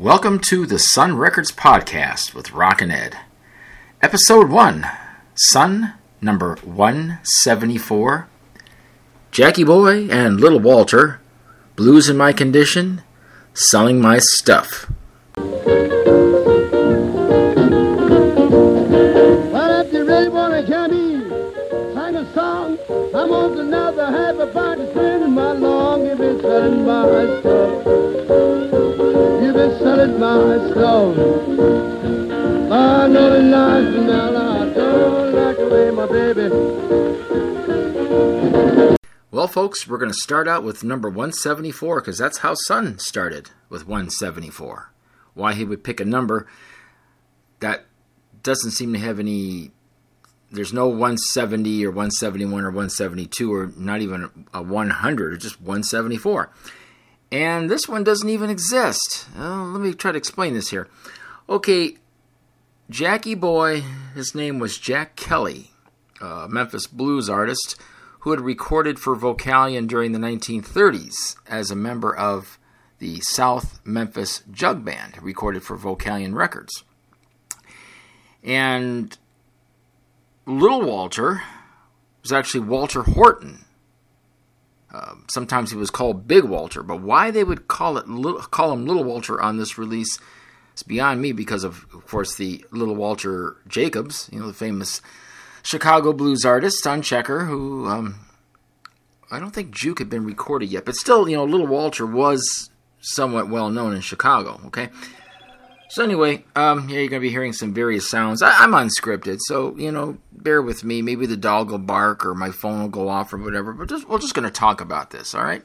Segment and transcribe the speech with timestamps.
[0.00, 3.18] Welcome to the Sun Records Podcast with Rockin' Ed.
[4.00, 4.86] Episode 1
[5.34, 5.92] Sun
[6.22, 8.26] number 174.
[9.30, 11.20] Jackie Boy and Little Walter,
[11.76, 13.02] Blues in My Condition,
[13.52, 14.90] Selling My Stuff.
[39.50, 43.86] Folks, we're going to start out with number 174 because that's how Sun started with
[43.86, 44.92] 174.
[45.34, 46.46] Why he would pick a number
[47.60, 47.84] that
[48.42, 49.72] doesn't seem to have any.
[50.50, 56.50] There's no 170 or 171 or 172 or not even a 100, it's just 174.
[57.30, 59.26] And this one doesn't even exist.
[59.36, 60.88] Let me try to explain this here.
[61.48, 61.98] Okay,
[62.88, 63.84] Jackie Boy,
[64.14, 65.70] his name was Jack Kelly,
[66.20, 67.80] a Memphis blues artist
[68.20, 72.58] who had recorded for Vocalion during the 1930s as a member of
[72.98, 76.84] the South Memphis Jug Band, recorded for Vocalion Records.
[78.42, 79.16] And
[80.46, 81.42] Little Walter
[82.22, 83.64] was actually Walter Horton.
[84.92, 88.06] Uh, sometimes he was called Big Walter, but why they would call it
[88.50, 90.18] call him Little Walter on this release
[90.76, 95.00] is beyond me because of, of course, the Little Walter Jacobs, you know, the famous
[95.62, 98.26] Chicago blues artist on Checker, who um,
[99.30, 102.70] I don't think Juke had been recorded yet, but still, you know, Little Walter was
[103.00, 104.60] somewhat well known in Chicago.
[104.66, 104.88] Okay,
[105.90, 108.42] so anyway, um, yeah, you're gonna be hearing some various sounds.
[108.42, 111.02] I, I'm unscripted, so you know, bear with me.
[111.02, 113.72] Maybe the dog will bark or my phone will go off or whatever.
[113.72, 115.34] But just, we're just gonna talk about this.
[115.34, 115.62] All right.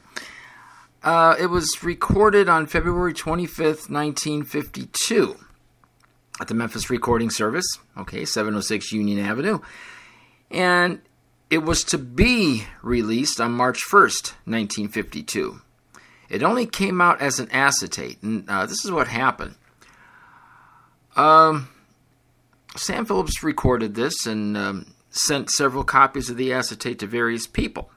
[1.03, 5.37] Uh, it was recorded on February 25th, 1952
[6.39, 7.65] at the Memphis Recording Service,
[7.97, 9.59] okay, 706 Union Avenue.
[10.51, 11.01] And
[11.49, 15.61] it was to be released on March 1st, 1952.
[16.29, 19.55] It only came out as an acetate, and uh, this is what happened.
[21.15, 21.69] Um,
[22.75, 27.89] Sam Phillips recorded this and um, sent several copies of the acetate to various people.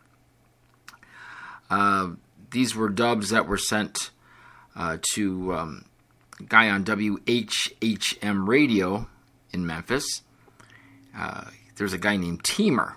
[1.70, 2.10] Uh,
[2.50, 4.10] these were dubs that were sent
[4.76, 5.84] uh, to um,
[6.46, 9.08] guy on WHHM radio
[9.52, 10.22] in Memphis.
[11.16, 11.44] Uh,
[11.76, 12.94] there's a guy named Teamer.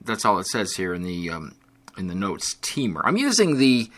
[0.00, 1.54] That's all it says here in the um,
[1.96, 2.54] in the notes.
[2.56, 3.00] Teamer.
[3.04, 3.90] I'm using the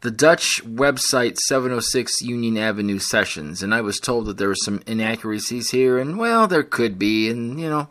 [0.00, 4.82] the Dutch website 706 Union Avenue Sessions, and I was told that there were some
[4.86, 7.88] inaccuracies here, and well, there could be, and you know,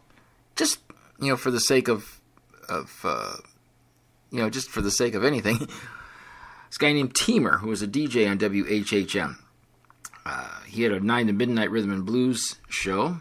[0.56, 0.80] just
[1.20, 2.20] you know, for the sake of
[2.68, 3.36] of uh,
[4.32, 5.58] you know, just for the sake of anything,
[6.70, 9.38] this guy named Teamer, who was a DJ on WHHM.
[10.26, 13.18] Uh, he had a 9 to midnight rhythm and blues show.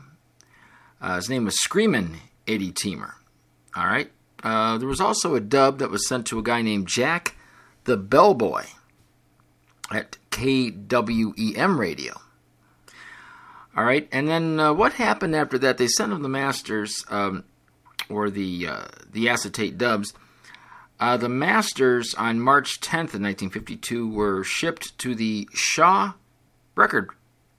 [1.00, 2.16] Uh, his name was Screamin'
[2.46, 3.12] Eddie Teamer.
[3.74, 4.10] All right.
[4.42, 7.36] Uh, there was also a dub that was sent to a guy named Jack
[7.84, 8.64] the Bellboy
[9.90, 12.20] at KWEM Radio.
[13.76, 14.08] All right.
[14.12, 15.78] And then uh, what happened after that?
[15.78, 17.44] They sent him the masters um,
[18.08, 20.12] or the uh, the acetate dubs.
[20.98, 26.12] Uh, the masters on March 10th of 1952 were shipped to the Shaw
[26.80, 27.10] record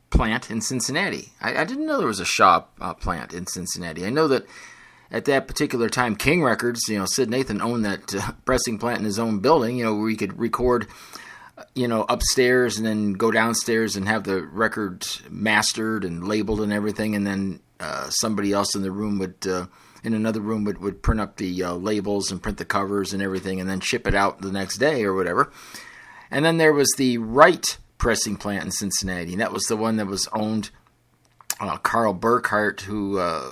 [0.09, 1.31] plant in Cincinnati.
[1.39, 4.05] I, I didn't know there was a Shaw uh, plant in Cincinnati.
[4.05, 4.45] I know that
[5.11, 8.99] at that particular time, King Records, you know, Sid Nathan owned that uh, pressing plant
[8.99, 10.87] in his own building, you know, where you could record,
[11.57, 16.61] uh, you know, upstairs and then go downstairs and have the record mastered and labeled
[16.61, 19.47] and everything, and then uh, somebody else in the room would.
[19.47, 19.67] Uh,
[20.03, 23.21] in another room would, would print up the uh, labels and print the covers and
[23.21, 25.51] everything and then ship it out the next day or whatever.
[26.31, 29.97] And then there was the Rite pressing plant in Cincinnati, and that was the one
[29.97, 30.71] that was owned
[31.59, 33.51] uh, Carl Burkhart, who uh,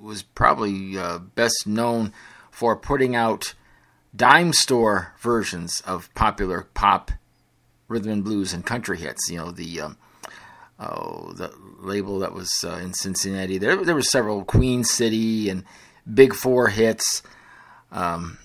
[0.00, 2.14] was probably uh, best known
[2.50, 3.52] for putting out
[4.16, 7.10] dime store versions of popular pop,
[7.88, 9.28] rhythm and blues, and country hits.
[9.28, 9.98] You know the um,
[10.78, 13.58] oh the label that was uh, in Cincinnati.
[13.58, 15.62] There there were several Queen City and
[16.12, 17.22] Big Four hits.
[17.92, 18.38] Um,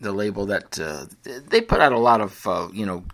[0.00, 3.04] the label that uh, they put out a lot of uh, you know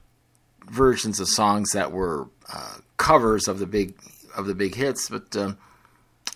[0.71, 3.95] versions of songs that were uh, covers of the big
[4.37, 5.59] of the big hits, but um,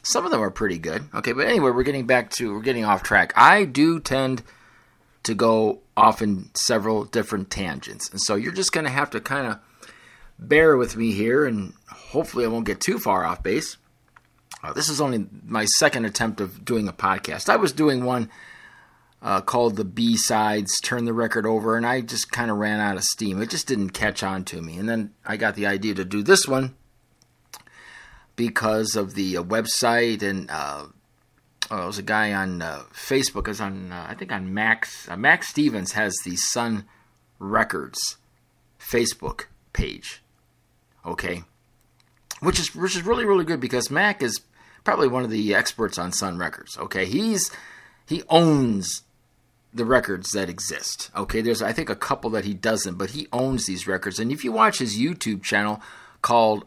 [0.02, 1.08] some of them are pretty good.
[1.14, 3.32] Okay, but anyway, we're getting back to we're getting off track.
[3.36, 4.42] I do tend
[5.24, 9.20] to go off in several different tangents, and so you're just going to have to
[9.20, 9.58] kind of
[10.38, 13.76] bear with me here, and hopefully, I won't get too far off base.
[14.62, 17.48] Uh, this is only my second attempt of doing a podcast.
[17.48, 18.30] I was doing one
[19.22, 22.80] uh, called the B sides, turn the record over, and I just kind of ran
[22.80, 23.40] out of steam.
[23.40, 24.78] It just didn't catch on to me.
[24.78, 26.76] And then I got the idea to do this one
[28.36, 30.86] because of the uh, website and uh,
[31.70, 33.48] oh, there was a guy on uh, Facebook.
[33.48, 36.84] Is on uh, I think on Max uh, Max Stevens has the Sun
[37.38, 38.18] Records
[38.78, 40.22] Facebook page.
[41.04, 41.44] Okay,
[42.40, 44.40] which is which is really really good because Mac is
[44.84, 46.76] probably one of the experts on Sun Records.
[46.78, 47.50] Okay, he's
[48.06, 49.02] he owns
[49.76, 51.10] the records that exist.
[51.14, 54.18] Okay, there's I think a couple that he doesn't, but he owns these records.
[54.18, 55.80] And if you watch his YouTube channel
[56.22, 56.64] called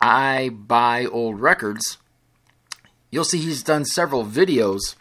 [0.00, 1.98] I Buy Old Records,
[3.10, 4.96] you'll see he's done several videos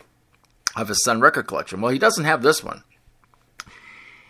[0.76, 1.82] of his Sun record collection.
[1.82, 2.84] Well, he doesn't have this one.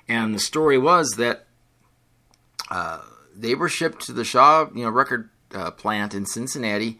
[0.08, 1.46] And the story was that
[2.72, 3.02] uh,
[3.36, 7.00] they were shipped to the Shaw, you know, record uh, plant in Cincinnati,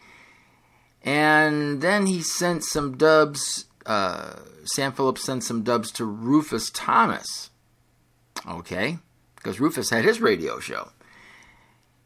[1.02, 3.64] and then he sent some dubs.
[3.88, 7.48] Uh, Sam Phillips sent some dubs to Rufus Thomas.
[8.46, 8.98] Okay,
[9.34, 10.90] because Rufus had his radio show.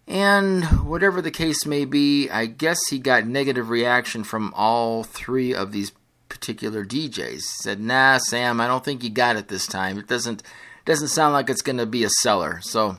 [0.06, 5.54] And whatever the case may be, I guess he got negative reaction from all three
[5.54, 5.92] of these
[6.28, 7.40] particular DJs.
[7.40, 9.98] Said, "Nah, Sam, I don't think you got it this time.
[9.98, 10.42] It doesn't
[10.84, 12.98] doesn't sound like it's going to be a seller." So,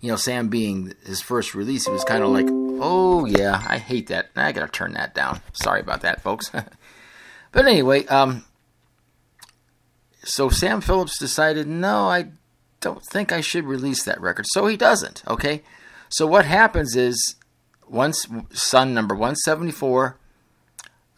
[0.00, 3.78] you know, Sam being his first release, he was kind of like, "Oh yeah, I
[3.78, 4.30] hate that.
[4.34, 5.40] I got to turn that down.
[5.52, 6.50] Sorry about that, folks."
[7.52, 8.44] but anyway, um
[10.22, 12.28] so Sam Phillips decided, "No, I
[12.80, 14.46] don't think I should release that record.
[14.48, 15.62] So he doesn't, okay?
[16.08, 17.36] So what happens is
[17.88, 20.16] once Sun number 174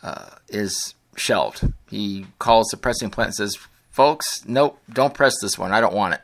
[0.02, 3.58] uh, is shelved, he calls the pressing plant and says,
[3.90, 5.72] Folks, nope, don't press this one.
[5.72, 6.20] I don't want it.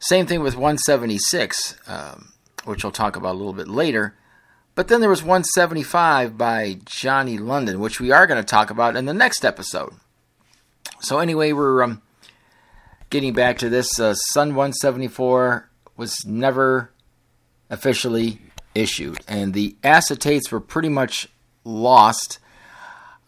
[0.00, 2.32] Same thing with 176, um,
[2.64, 4.14] which we'll talk about a little bit later.
[4.74, 8.96] But then there was 175 by Johnny London, which we are going to talk about
[8.96, 9.94] in the next episode.
[11.00, 12.02] So, anyway, we're um,
[13.10, 16.90] getting back to this, uh, Sun 174 was never
[17.70, 18.40] officially
[18.74, 21.28] issued, and the acetates were pretty much
[21.62, 22.40] lost.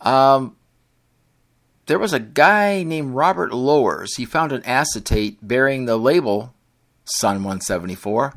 [0.01, 0.57] Um,
[1.87, 4.17] there was a guy named Robert Lowers.
[4.17, 6.55] He found an acetate bearing the label
[7.05, 8.35] Sun 174.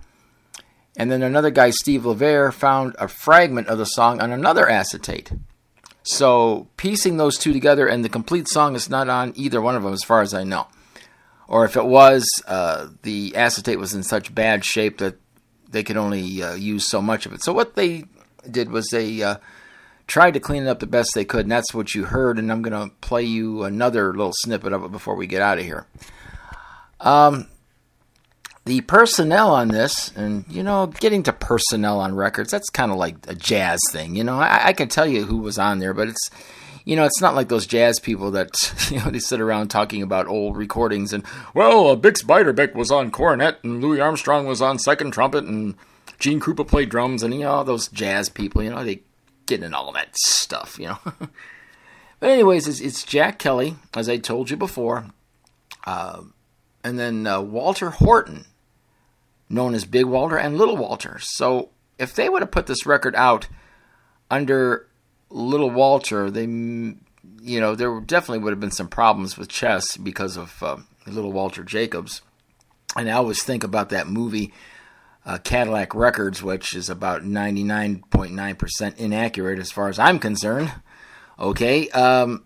[0.98, 5.32] And then another guy, Steve LaVere, found a fragment of the song on another acetate.
[6.04, 9.84] So piecing those two together, and the complete song is not on either one of
[9.84, 10.68] them, as far as I know
[11.50, 15.16] or if it was, uh, the acetate was in such bad shape that
[15.68, 17.44] they could only uh, use so much of it.
[17.44, 18.04] So what they
[18.50, 19.38] did was they uh,
[20.06, 22.38] tried to clean it up the best they could, and that's what you heard.
[22.38, 25.58] And I'm going to play you another little snippet of it before we get out
[25.58, 25.88] of here.
[27.00, 27.48] Um,
[28.70, 32.98] the personnel on this, and you know, getting to personnel on records, that's kind of
[32.98, 34.16] like a jazz thing.
[34.16, 36.30] You know, I, I can tell you who was on there, but it's
[36.86, 38.50] you know, it's not like those jazz people that
[38.92, 41.24] you know they sit around talking about old recordings and
[41.56, 45.76] well, uh, Bix Beiderbecke was on cornet and Louis Armstrong was on second trumpet and
[46.20, 49.02] Gene Krupa played drums and you know those jazz people, you know, they
[49.48, 51.00] get in all that stuff, you know.
[52.20, 55.08] but anyways, it's, it's, Jack Kelly, as I told you before,
[55.88, 56.22] uh,
[56.84, 58.46] and then uh, Walter Horton,
[59.50, 61.18] known as Big Walter and Little Walter.
[61.20, 63.48] So if they would have put this record out
[64.30, 64.88] under
[65.30, 70.38] Little Walter, they, you know, there definitely would have been some problems with chess because
[70.38, 72.22] of uh, Little Walter Jacobs.
[72.96, 74.54] And I always think about that movie,
[75.26, 80.72] uh, Cadillac Records, which is about 99.9% inaccurate as far as I'm concerned.
[81.40, 81.90] Okay.
[81.90, 82.46] Um,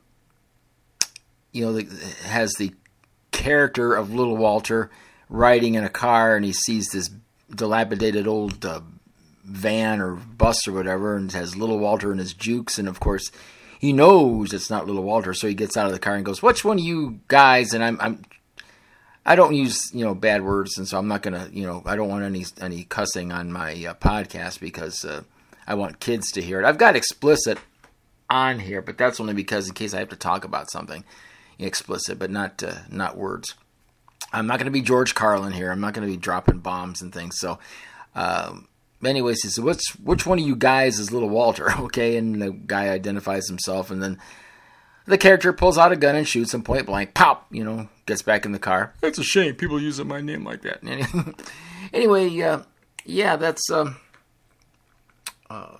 [1.51, 1.87] you know, it
[2.25, 2.73] has the
[3.31, 4.89] character of Little Walter
[5.33, 7.09] riding in a car and he sees this
[7.49, 8.81] dilapidated old uh,
[9.43, 13.31] van or bus or whatever and has little Walter and his jukes and of course
[13.79, 16.43] he knows it's not little Walter so he gets out of the car and goes
[16.43, 17.73] which one of you guys?
[17.73, 18.21] And I'm I'm
[19.25, 21.95] I don't use you know bad words and so I'm not gonna you know I
[21.95, 25.23] don't want any any cussing on my uh, podcast because uh,
[25.65, 26.65] I want kids to hear it.
[26.65, 27.57] I've got explicit
[28.29, 31.03] on here but that's only because in case I have to talk about something
[31.57, 33.55] explicit but not uh, not words
[34.33, 37.01] I'm not going to be George Carlin here I'm not going to be dropping bombs
[37.01, 37.59] and things so
[38.15, 38.67] um,
[39.05, 42.51] anyways, he said, "What's which one of you guys is little Walter?" Okay, and the
[42.51, 44.19] guy identifies himself, and then
[45.05, 47.13] the character pulls out a gun and shoots him point blank.
[47.13, 48.93] Pop, you know, gets back in the car.
[49.01, 50.83] It's a shame people using my name like that.
[51.93, 52.61] anyway, uh,
[53.05, 53.69] yeah, that's.
[53.69, 53.97] Um,
[55.49, 55.77] uh,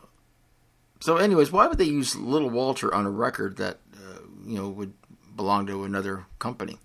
[1.00, 4.70] so, anyways, why would they use Little Walter on a record that uh, you know
[4.70, 4.94] would
[5.36, 6.78] belong to another company?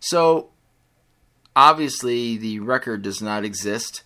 [0.00, 0.50] So,
[1.54, 4.02] obviously, the record does not exist,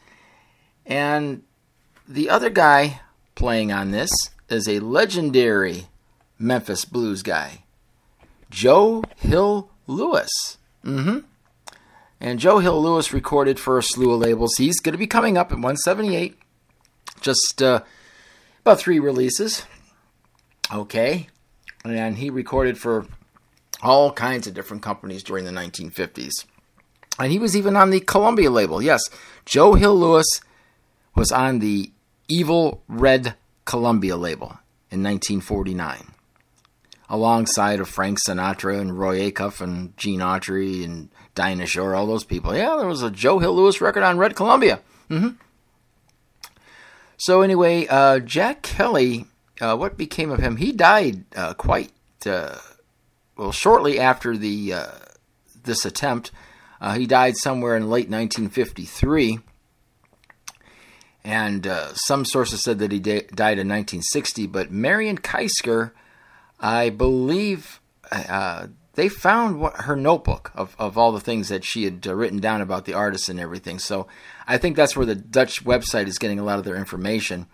[0.85, 1.43] and
[2.09, 3.01] the other guy
[3.35, 4.11] playing on this
[4.49, 5.87] is a legendary
[6.39, 7.65] Memphis blues guy
[8.51, 10.29] Joe Hill Louis.
[10.85, 11.19] Mm-hmm.
[12.21, 14.57] And Joe Hill Louis recorded for a slew of labels.
[14.57, 16.39] He's going to be coming up at 178.
[17.21, 17.83] Just uh,
[18.61, 19.65] about three releases.
[20.73, 21.29] Okay.
[21.85, 23.07] And he recorded for
[23.83, 26.45] all kinds of different companies during the 1950s.
[27.19, 28.83] And he was even on the Columbia label.
[28.83, 29.01] Yes,
[29.45, 30.41] Joe Hill Louis
[31.15, 31.91] was on the
[32.29, 34.59] Evil Red Columbia label
[34.91, 36.13] in 1949,
[37.09, 42.25] alongside of Frank Sinatra and Roy Acuff and Gene Autry and Dinah Shore, all those
[42.25, 42.55] people.
[42.55, 44.81] Yeah, there was a Joe Hill Louis record on Red Columbia.
[45.11, 45.31] Mm-hmm.
[47.19, 49.27] So anyway, uh, Jack Kelly,
[49.61, 50.57] uh, what became of him?
[50.57, 51.93] He died uh, quite
[52.27, 52.59] uh,
[53.37, 54.91] well shortly after the uh,
[55.65, 56.31] this attempt.
[56.81, 59.41] Uh, he died somewhere in late 1953.
[61.25, 65.91] And uh, some sources said that he died in 1960, but Marion Keisker,
[66.61, 67.81] I believe,
[68.13, 72.15] uh, they found what, her notebook of, of all the things that she had uh,
[72.15, 73.81] written down about the artist and everything.
[73.81, 74.07] So
[74.47, 77.47] I think that's where the Dutch website is getting a lot of their information.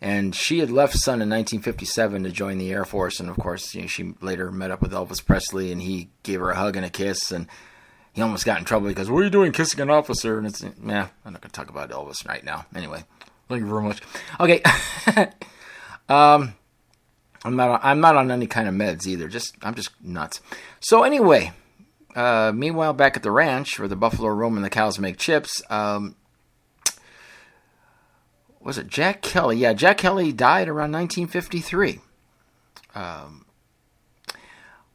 [0.00, 3.74] And she had left Sun in 1957 to join the Air Force, and of course,
[3.74, 6.76] you know, she later met up with Elvis Presley, and he gave her a hug
[6.76, 7.46] and a kiss, and
[8.14, 10.38] he almost got in trouble because what are you doing kissing an officer?
[10.38, 12.64] And it's yeah, I'm not gonna talk about Elvis right now.
[12.74, 13.04] Anyway,
[13.48, 14.00] thank you very much.
[14.40, 14.62] Okay,
[16.08, 16.54] um,
[17.44, 19.28] I'm not I'm not on any kind of meds either.
[19.28, 20.40] Just I'm just nuts.
[20.80, 21.52] So anyway,
[22.14, 25.60] uh, meanwhile back at the ranch where the buffalo roam and the cows make chips,
[25.68, 26.14] um,
[28.60, 29.56] was it Jack Kelly?
[29.58, 32.00] Yeah, Jack Kelly died around 1953.
[32.94, 33.44] Um,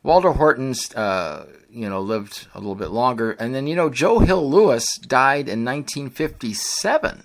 [0.01, 4.19] Walter Horton's, uh, you know, lived a little bit longer, and then you know Joe
[4.19, 7.23] Hill Louis died in 1957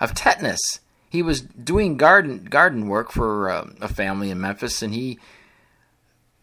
[0.00, 0.80] of tetanus.
[1.08, 5.18] He was doing garden garden work for uh, a family in Memphis, and he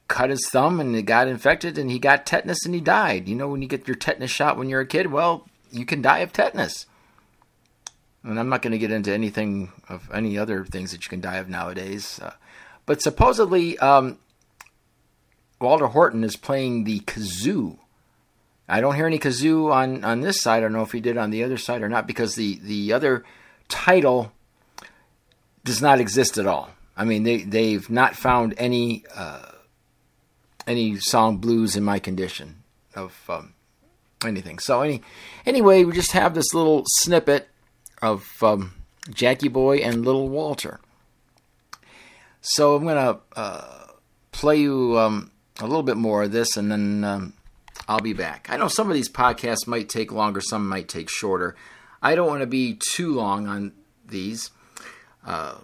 [0.08, 3.27] cut his thumb and it got infected, and he got tetanus and he died.
[3.27, 6.01] You know, when you get your tetanus shot when you're a kid, well, you can
[6.01, 6.86] die of tetanus.
[8.24, 11.22] And I'm not going to get into anything of any other things that you can
[11.22, 12.20] die of nowadays.
[12.22, 12.34] Uh,
[12.86, 14.20] but supposedly, um,
[15.62, 17.77] Walter Horton is playing the kazoo.
[18.68, 20.58] I don't hear any kazoo on, on this side.
[20.58, 22.94] I don't know if he did on the other side or not because the, the
[22.94, 23.24] other
[23.68, 24.32] title
[25.63, 26.70] does not exist at all.
[26.96, 29.51] I mean, they, they've not found any uh,
[30.68, 32.63] any song blues in my condition
[32.96, 33.53] of um,
[34.25, 34.60] anything.
[34.60, 35.01] So any
[35.46, 37.50] anyway, we just have this little snippet
[38.01, 38.74] of um,
[39.10, 40.80] Jackie Boy and Little Walter.
[42.41, 43.88] So I'm gonna uh,
[44.32, 45.31] play you um,
[45.62, 47.34] a little bit more of this, and then um,
[47.88, 48.48] I'll be back.
[48.50, 51.56] I know some of these podcasts might take longer, some might take shorter.
[52.01, 53.72] I don't want to be too long on
[54.06, 54.50] these.
[55.25, 55.56] Uh,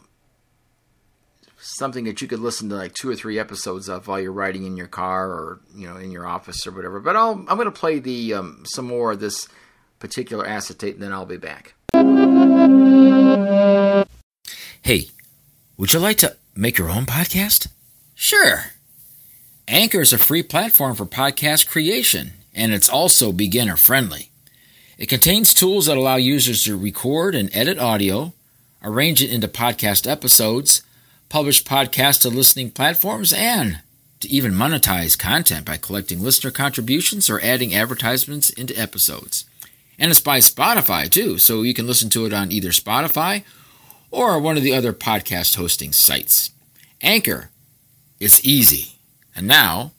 [1.60, 4.66] something that you could listen to like two or three episodes of while you're riding
[4.66, 7.00] in your car or you know in your office or whatever.
[7.00, 9.48] But I'll I'm going to play the um, some more of this
[10.00, 11.74] particular acetate, and then I'll be back.
[14.82, 15.10] Hey,
[15.75, 17.68] would you like to make your own podcast?
[18.16, 18.76] Sure.
[19.70, 24.30] Anchor is a free platform for podcast creation, and it's also beginner friendly.
[24.98, 28.32] It contains tools that allow users to record and edit audio,
[28.82, 30.84] arrange it into podcast episodes,
[31.28, 33.82] publish podcasts to listening platforms, and
[34.22, 39.44] to even monetize content by collecting listener contributions or adding advertisements into episodes.
[40.00, 43.44] And it's by Spotify too, so you can listen to it on either Spotify
[44.12, 46.52] or one of the other podcast hosting sites.
[47.02, 47.50] Anchor,
[48.18, 48.97] it's easy.
[49.38, 49.91] And now,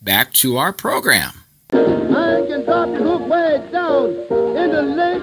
[0.00, 1.44] back to our program.
[1.74, 4.14] I can drop your hook way down
[4.56, 5.22] in the lake.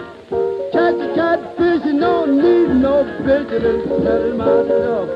[0.72, 3.50] Catch a catfish, you don't need no bait.
[3.52, 5.10] You've been selling my stuff.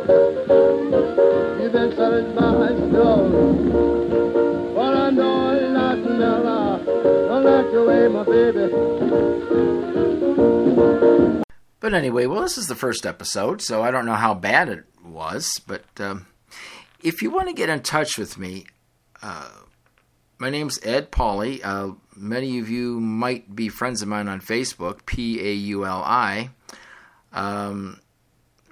[1.61, 3.29] You've been selling my stuff.
[4.73, 6.79] Well, I know it's not smell.
[7.27, 8.65] Don't like the way my baby.
[11.79, 14.85] But anyway, well, this is the first episode, so I don't know how bad it
[15.05, 15.61] was.
[15.67, 16.25] But um,
[17.01, 18.65] if you want to get in touch with me,
[19.21, 19.49] uh,
[20.37, 21.61] my name's Ed Pauli.
[21.63, 26.01] Uh, many of you might be friends of mine on Facebook, P A U L
[26.03, 26.49] I.
[27.33, 27.99] Um,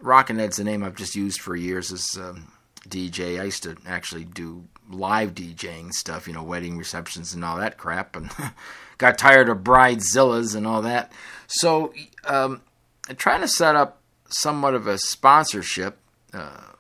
[0.02, 2.52] Rockin' Ed's the name I've just used for years as um,
[2.88, 3.40] DJ.
[3.40, 7.78] I used to actually do live DJing stuff, you know, wedding receptions and all that
[7.78, 8.32] crap, and
[8.98, 11.12] got tired of bridezillas and all that.
[11.48, 11.94] So,
[12.26, 12.62] um,
[13.18, 15.98] trying to set up somewhat of a sponsorship
[16.34, 16.74] uh,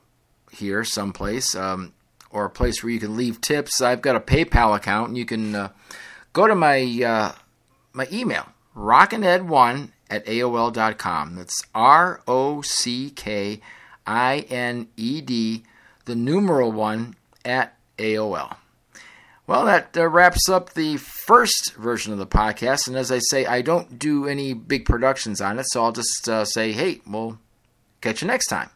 [0.58, 1.94] here, someplace, um,
[2.30, 3.82] or a place where you can leave tips.
[3.82, 5.70] I've got a PayPal account, and you can uh,
[6.34, 7.32] go to my uh,
[7.94, 11.36] my email, rockined1 at AOL.com.
[11.36, 13.62] That's R O C K
[14.06, 15.64] I N E D,
[16.06, 18.58] the numeral one at AOL.
[19.48, 22.88] Well, that uh, wraps up the first version of the podcast.
[22.88, 26.28] And as I say, I don't do any big productions on it, so I'll just
[26.28, 27.40] uh, say, hey, we'll
[28.02, 28.70] catch you next time.